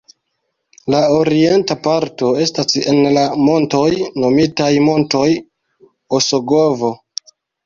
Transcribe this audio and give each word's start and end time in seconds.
La 0.93 1.01
orienta 1.17 1.77
parto 1.87 2.29
estas 2.45 2.77
en 2.93 3.01
la 3.19 3.27
montoj 3.49 3.85
nomitaj 4.25 4.71
Montoj 4.87 5.29
Osogovo. 6.21 6.93